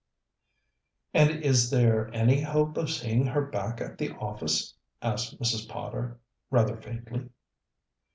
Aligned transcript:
"And 1.13 1.29
is 1.29 1.69
there 1.69 2.09
any 2.11 2.41
hope 2.41 2.75
of 2.75 2.89
seeing 2.89 3.27
her 3.27 3.45
back 3.45 3.79
at 3.81 3.99
the 3.99 4.13
office?" 4.13 4.73
asked 4.99 5.39
Mrs. 5.39 5.69
Potter, 5.69 6.17
rather 6.49 6.75
faintly. 6.75 7.29